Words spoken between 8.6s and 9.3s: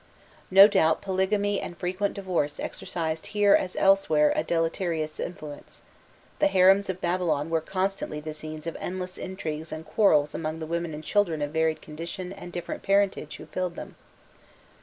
of endless